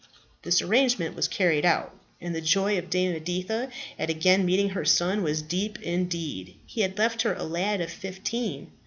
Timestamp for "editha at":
3.15-4.09